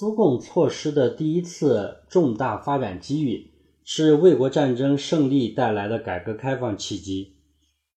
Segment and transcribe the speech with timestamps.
[0.00, 3.50] 苏共错失的第一次重大发展机遇，
[3.82, 7.32] 是卫国战争胜利带来的改革开放契机。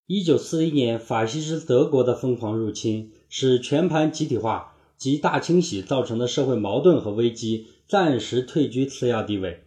[0.07, 9.59] 一九四一年，法西斯德国的疯狂入侵，使全盘集体化及大清洗造成的社会矛盾和危机暂时退居次要地位。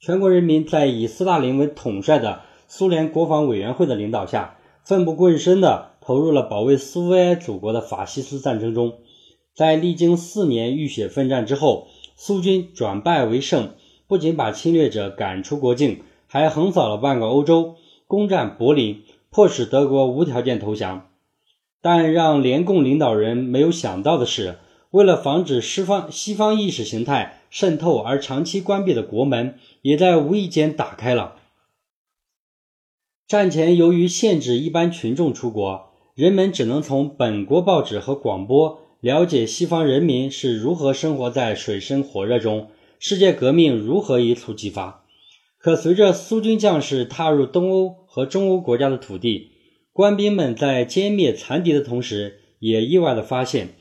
[0.00, 8.98] 全国人民在以斯大林为统帅的苏联国防委员会的领导下，奋不顾身地投入了保卫苏维埃祖国的法西斯战争中。
[9.56, 13.72] 在历经四年浴血奋战之后，苏军转败为胜，
[14.06, 17.76] 不仅把侵略者赶出国境，还横扫了半个欧洲，
[18.06, 21.08] 攻占柏林，迫使德国无条件投降。
[21.80, 24.58] 但让联共领导人没有想到的是，
[24.90, 31.36] 为了防止西方西方意识形态渗透而长期关闭的国门，也在无意间打开了。
[33.26, 38.80] 战前，由于限制一般群众出国，人们只能从本国报纸和广播。
[39.00, 42.68] 了解西方人民是如何生活在水深火热中，
[42.98, 45.04] 世界革命如何一触即发。
[45.58, 49.50] 可随着苏军将士踏入东欧和中欧国家的土地，
[49.92, 53.74] 官兵们在歼灭残敌的同时，也意外地发现，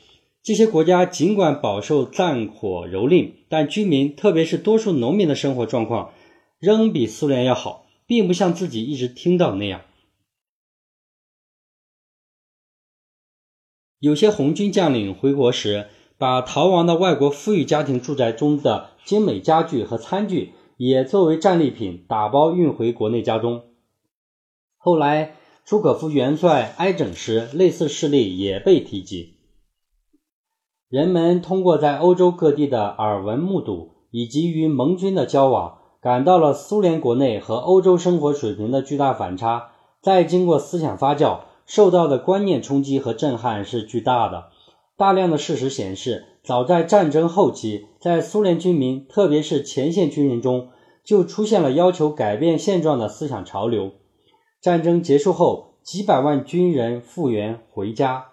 [0.43, 6.11] 这些国家尽管饱受战火蹂躏，但居民，特别是多数农民的生活状况，
[6.59, 9.84] 仍比苏联要好，并不像自己一直听到那样。
[14.05, 15.87] 有些红军将领回国时，
[16.19, 23.63] 把逃亡的外国富裕家庭住宅中的精美家具和餐具也作为战利品打包运回国内家中。
[24.77, 29.37] 后来，朱可夫元帅挨整时，类似事例也被提及。
[30.87, 39.71] 人们通过在欧洲各地的耳闻目睹，以及与盟军的交往，感到了苏联国内和欧洲生活水平的巨大反差。
[39.99, 41.39] 再经过思想发酵。
[41.65, 44.49] 受到的观念冲击和震撼是巨大的。
[44.97, 50.69] 大量的事实显示，早在战争后期，在苏联军民，特别是前线军人中，
[51.03, 53.91] 就出现了要求改变现状的思想潮流。
[54.61, 58.27] 战争结束后，几百万军人复员回家。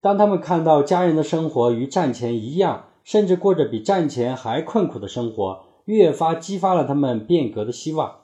[0.00, 8.17] 当他们看到家人的生活与战前一样，甚至过着比战前还困苦的生活，越发激发了他们变革的希望。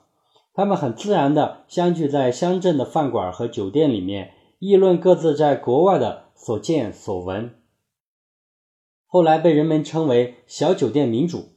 [0.55, 7.55] 他们很自然地相聚在乡镇的饭馆和酒店里面，议论各自在国外的所见所闻。
[9.05, 11.49] 后来被人们称为“小酒店民主”。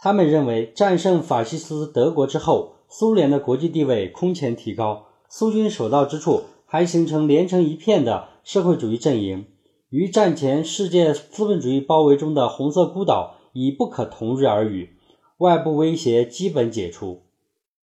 [0.00, 9.44] 他们认为，战胜法西斯德国之后，苏联的国际地位空前提高，苏军所到之处还形成连成一片的社会主义阵营，
[9.90, 14.96] 与战前世界资本主义包围中的红色孤岛已不可同日而语，
[15.36, 17.27] 外部威胁基本解除。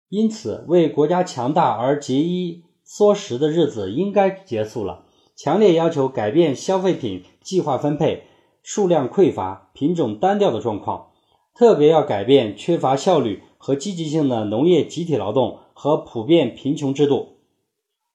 [0.09, 5.05] 因此，为国家强大而节衣缩食的日子应该结束了。
[5.35, 8.23] 强烈要求改变消费品计划分配、
[8.63, 11.07] 数量匮乏、品种单调的状况，
[11.53, 17.29] 特别要改变缺乏效率和积极性的农业集体劳动和普遍贫穷制度。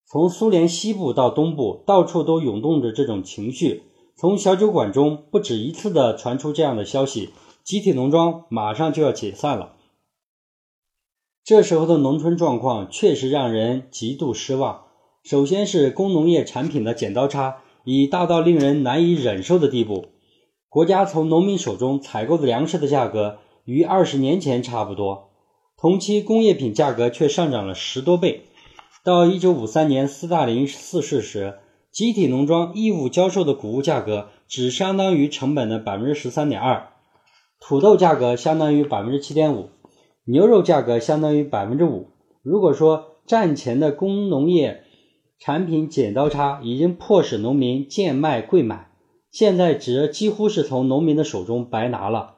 [0.06, 3.82] 从苏联西部到东部，到处都涌动着这种情绪。
[4.16, 7.30] 从小酒馆中不止一次地传出这样的消息：
[7.62, 9.74] 集体农庄马上就要解散了。
[11.50, 14.84] 这时候的农村状况确实让人极度失望。
[15.24, 20.10] 首先是工农业产品的剪刀差已大到令人难以忍受的地步。
[20.68, 25.30] 国家从农民手中采购的粮食的价格与二十年前差不多，
[25.76, 28.42] 同期工业品价格却上涨了十多倍。
[29.02, 31.58] 到一九五三年斯大林逝世时，
[31.90, 36.90] 集体农庄义务交售的谷物价格只相当于成本的百分之十三点二，
[37.58, 39.70] 土豆价格相当于百分之七点五。
[40.30, 42.06] 牛肉价格相当于百分之五。
[42.42, 44.84] 如果说战前的工农业
[45.40, 48.92] 产品剪刀差已经迫使农民贱卖贵买，
[49.32, 52.36] 现在则几乎是从农民的手中白拿了。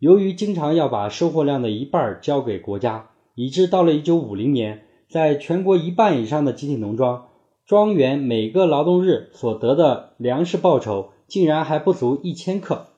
[0.00, 7.28] 由于经常要把收获量的一半交给国家，以致到了一九五零年，在全国一半以上的集体农庄
[7.64, 12.88] 庄园每个劳动日所得的粮食报酬，竟然还不足一千克。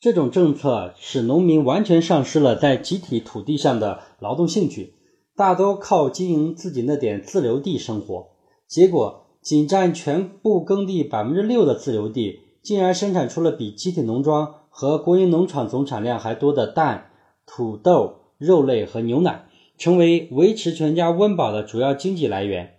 [0.00, 4.94] 这种政策使农民完全丧失了在集体土地上的劳动兴趣，
[5.36, 8.28] 大多靠经营自己那点自留地生活。
[8.66, 17.10] 结果，仅占全部耕地百分之六的自留地，竟然生产出了比集体农庄和国营农场总产量还多的蛋、
[17.44, 22.76] 土豆、肉类和牛奶，成为维持全家温饱的主要经济来源。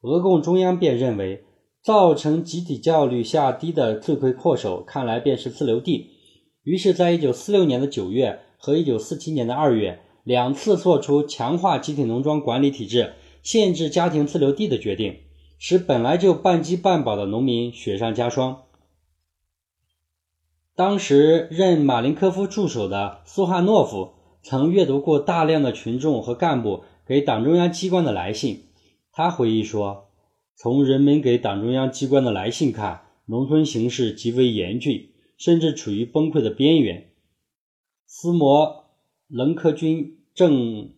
[0.00, 1.44] 俄共中央便认为，
[1.82, 6.12] 造成集体效率下低的罪魁祸首，看来便是自留地。
[6.66, 15.20] 于是，在一九四六年的九月和一九四七年的二月，两次做出强化集体农庄管理体制、限制家庭自留地的决定，
[15.60, 18.64] 使本来就半饥半饱的农民雪上加霜。
[20.74, 28.64] 当时任马林科夫助手的苏汉诺夫曾阅读过大量的群众和干部给党中央机关的来信。
[29.12, 30.08] 他回忆说
[30.58, 37.10] ：“从人们给党中央机关的来信看，农村形势极为严峻，甚至处于崩溃的边缘。”
[38.06, 38.84] 斯摩
[39.28, 40.90] 棱科军正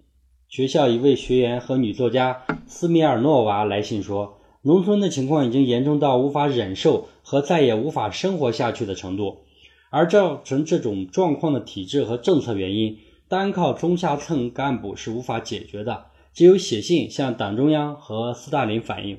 [0.49, 9.45] 学校一位学员和女作家斯米尔诺娃来信说：“农村的情况已经严重到无法忍受和再也无法生活下去的程度。”
[9.91, 19.19] 而造成这种状况的体制和政策原因，单靠中下层干部是无法解决的，只有写信向党中央和斯大林反映。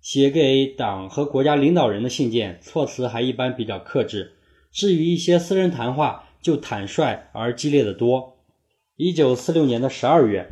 [0.00, 4.32] 写给党和国家领导人的信件，措辞还一般比较克制；
[4.72, 8.38] 至于一些私人谈话，就坦率而激烈的多。
[8.96, 10.46] 一九四六年的十二月，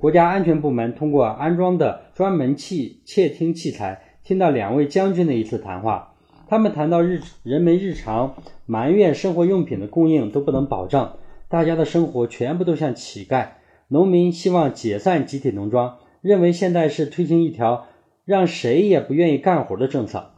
[0.00, 6.14] 国家安全部门通过安装的专门器窃听器材，听到两位将军的一次谈话。
[6.48, 8.36] 他们谈到日人们日常
[8.66, 11.18] 埋怨生活用品的供应都不能保障，
[11.48, 13.50] 大家的生活全部都像乞丐。
[13.88, 17.87] 农民希望解散集体农庄，认为现在是推行一条
[18.28, 20.32] 让谁也不愿意干活的政策。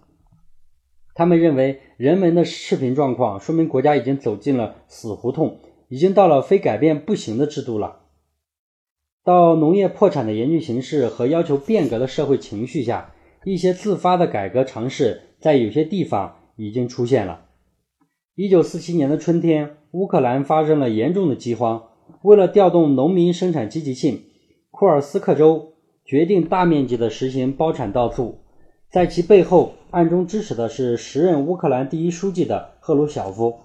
[1.13, 5.59] 他们认为人们的视频状况说明国家已经走进了死胡同，
[5.89, 8.03] 已经到了非改变不行的制度了。
[9.25, 13.13] 到农业破产的严峻形势和要求变革的社会情绪下，
[13.45, 15.23] 一些自发的改革尝试。
[15.41, 17.47] 在有些地方已经出现了。
[18.37, 21.89] 一九四七年的春天，乌克兰发生了严重的饥荒。
[22.23, 24.23] 为了调动农民生产积极性，
[24.71, 25.73] 库尔斯克州
[26.11, 28.41] 决定大面积的实行包产到户。
[28.91, 33.61] 在其背后暗中支持的是时任乌克兰第一书记的赫鲁晓夫。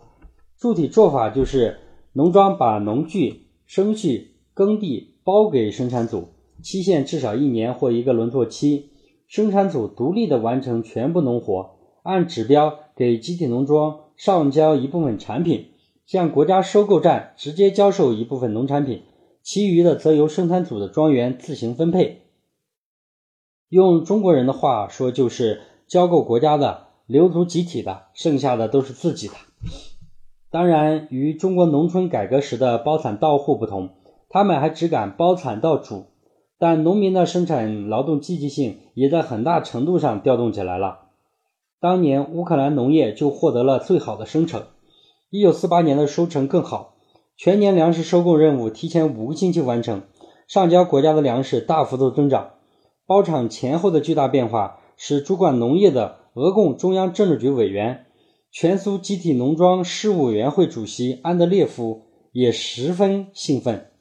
[0.61, 1.79] 具体做法就是：
[2.13, 6.27] 农庄把农具、牲畜、耕地包给生产组，
[6.61, 8.91] 期限至少一年或一个轮作期。
[9.27, 15.69] 生产组独立的完成全部农活，按指标给集体农庄上交一部分产品，
[16.05, 19.01] 向国家收购站直接交售一部分农产品，
[19.41, 22.21] 其余的则由生产组的庄园自行分配。
[23.75, 29.33] 用中国人的话说，就是交够国家的，留足集体的，剩下的都是自己的。
[30.49, 33.89] 当然，与中国农村改革时的包产到户不同，
[34.29, 36.05] 他们还只敢包产到主。
[36.57, 41.09] 但农民的生产劳动积极性也在很大程度上调动起来了。
[41.81, 44.63] 当年乌克兰农业就获得了最好的生成。
[45.29, 46.93] 一九四八年的收成更好，
[47.35, 50.03] 全年粮食收购任务提前五个星期完成，
[50.47, 52.51] 上交国家的粮食大幅度增长。
[53.07, 58.07] 包场前后的巨大变化使主管农业的俄共中央政治局委员、
[58.51, 63.91] 全苏集体农庄事务委员会主席安德烈夫也十分兴奋。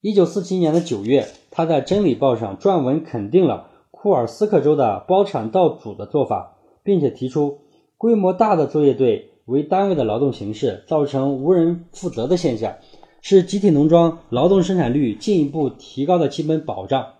[0.00, 7.58] 一九四七年的九月，他在《真理报》上撰文肯定了库尔斯克州的包产到组的做法，并且提出
[7.98, 12.76] 规模大的作业队为单位的劳动形式造成无人负责的现象，
[13.20, 17.14] 是集体农庄劳动生产率进一步提高的基本保障。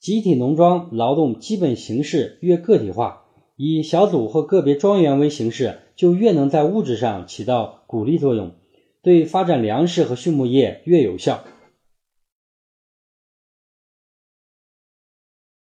[0.00, 3.26] 集体农庄劳动基本形式越个体化，
[3.56, 8.54] 以小组或个别庄园为形式，就越能在物质上起到鼓励作用，
[9.02, 11.44] 对发展粮食和畜牧业越有效。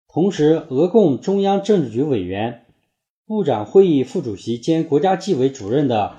[0.08, 2.66] 同时，俄共中央政治局委员、
[3.26, 6.16] 部长会议副主席兼国家纪委主任的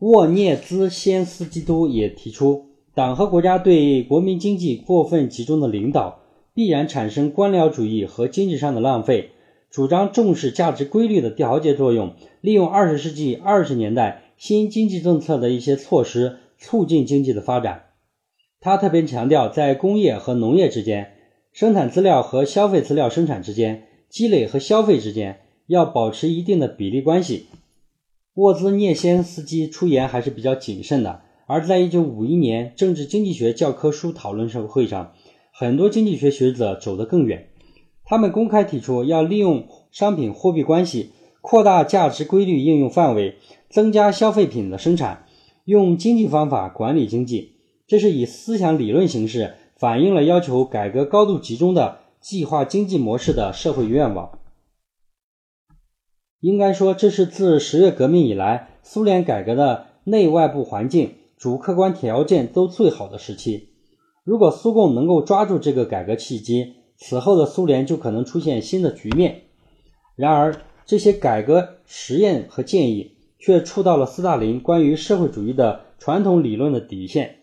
[0.00, 2.66] 沃涅兹先斯基都也提出，
[2.96, 6.18] 党和国家对国民经济过分集中的领导，
[6.54, 9.30] 必然产生官僚主义和经济上的浪费。
[9.70, 17.84] 主张重视价值规律的调节作用，利用二十世纪二十年代新经济政策的一些措施，促进经济的发展。
[18.58, 21.12] 他特别强调，在工业和农业之间。
[21.52, 27.46] 生产资料和消费资料生产之间，积累和消费之间要保持一定的比例关系。
[28.34, 35.12] 沃兹涅先斯基出言还是比较谨慎的，而在1951年政治经济学教科书讨论社会上，
[35.60, 37.50] 很多经济学学者走得更远。
[38.06, 41.10] 他们公开提出要利用商品货币关系
[41.42, 43.36] 扩大价值规律应用范围，
[43.68, 45.26] 增加消费品的生产，
[45.66, 47.56] 用经济方法管理经济。
[47.86, 49.56] 这是以思想理论形式。
[49.76, 54.38] 反映了要求改革高度集中的计划经济模式的社会愿望。
[56.40, 63.69] 应该说，这是自十月革命以来，苏联改革的内外部环境、主客观条件都最好的时期。
[64.24, 69.42] 如果苏共能够抓住这个改革契机，此后的苏联就可能出现新的局面。
[70.14, 77.36] 然而，这些改革实验和建议却触到了斯大林关于社会主义的传统理论的底线。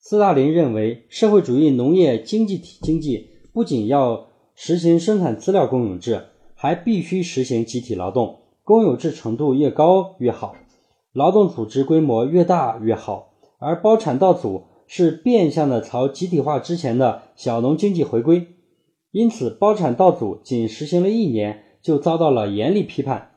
[0.00, 10.56] 斯大林认为，社会主义农业经济体经济不仅要实行生产资料公有制，还必须实行集体劳动，公有制程度越高越好，
[11.12, 18.48] 劳动组织规模越大越好，而包产到组是变相的朝集体化之前的小农经济回归，
[19.12, 23.36] 因此包产到组仅实行了一年就遭到了严厉批判。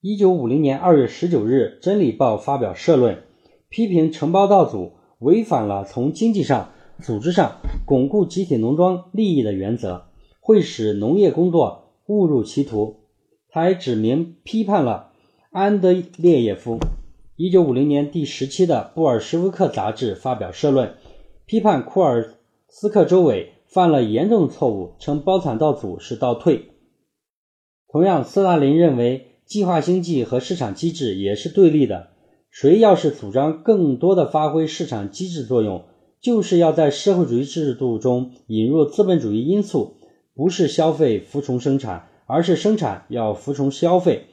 [0.00, 3.22] 一九五零年二月十九日，《真理报》发表社论，
[3.68, 10.06] 批评承包到组违反了从经济上、组织上巩固集体农庄利益的原则，
[10.40, 12.96] 会使农业工作误入歧途。
[13.48, 15.12] 他还指明批判了
[15.50, 16.78] 安德烈耶夫。
[17.42, 20.96] 一九五零年第十期的《布尔什维克》杂志发表社论，
[21.46, 22.34] 批判库尔
[22.68, 26.66] 斯克州委犯了严重错误，称包产到组是倒退。
[27.88, 29.38] 同样，斯大林认为。
[29.46, 32.10] 计划经济和市场机制也是对立的。
[32.50, 35.86] 谁要是主张更多的发挥市场机制作用，
[36.20, 39.96] 就是要在社会主义制度中引入资本主义因素，
[40.34, 44.26] 不是消费服从生产，而是生产要服从消费。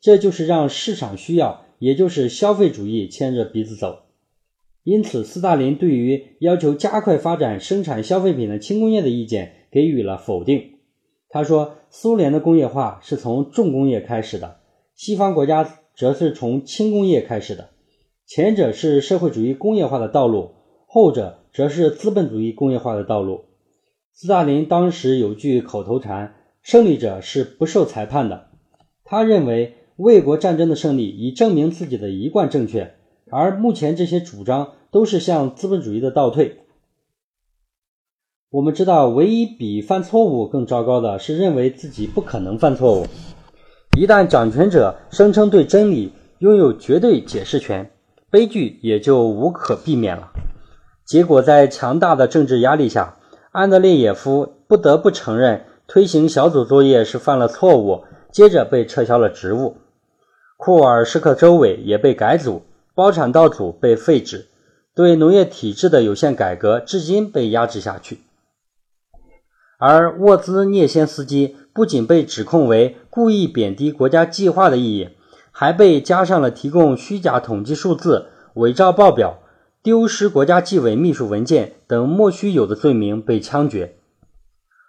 [0.00, 4.04] 这就是让市场需要，也就是消费主义牵着鼻子走。
[4.84, 10.78] 因此，斯大林对于要求加快发展生产消费品的轻工业的意见给予了否定。
[11.28, 14.60] 他说：“苏联的工业化是从重工业开始的。”
[14.96, 17.68] 西方国家则是从轻工业开始的，
[18.26, 20.52] 前者是社会主义工业化的道路，
[20.86, 23.44] 后者则是资本主义工业化的道路。
[24.14, 28.48] 斯大林当时有句口头禅：“胜利者是不受裁判的。”
[29.04, 32.94] 他认为卫国战争的胜利已证明自己的一贯正确，
[33.30, 36.62] 而目前这些主张都是向资本主义的倒退。
[38.50, 43.06] 我们知道，唯一比犯错误更糟糕的是认为自己不可能犯错误。
[43.96, 47.90] 一旦掌权者声称对真理拥有绝对解释权，
[48.30, 50.32] 悲剧也就无可避免了。
[51.04, 53.16] 结果，在强大的政治压力下，
[53.52, 59.76] 安德烈耶夫不得不承认推行小组作业是犯了错误，接着被撤销了职务。
[60.56, 62.62] 库尔什克州委也被改组，
[62.94, 64.46] 包产到组被废止，
[64.94, 68.20] 对农业体制的有限改革至今被压制下去。
[69.78, 71.56] 而沃兹涅先斯基。
[71.74, 75.08] 不仅被指控为故意贬低国家计划的意义，
[75.50, 79.40] 还被加上了提供虚假统计数字、伪造报表、
[79.82, 83.96] 丢失国家纪委秘书文件等莫须有的罪名被枪决。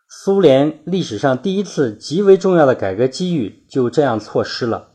[0.08, 4.90] 苏联历史上第一次极为重要的改革机遇就这样错失了。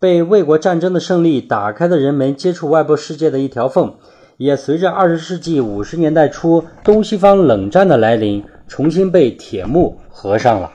[0.00, 3.94] 被卫国战争的胜利打开的人们接触外部世界的一条缝，
[4.36, 10.72] 也随着二十世纪五十年代初东西方冷战的来临，重新被铁幕合上了。